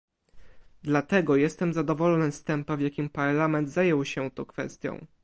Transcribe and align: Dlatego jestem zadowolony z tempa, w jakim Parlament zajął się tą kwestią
Dlatego 0.83 1.35
jestem 1.35 1.73
zadowolony 1.73 2.31
z 2.31 2.43
tempa, 2.43 2.77
w 2.77 2.81
jakim 2.81 3.09
Parlament 3.09 3.69
zajął 3.69 4.05
się 4.05 4.31
tą 4.31 4.45
kwestią 4.45 5.05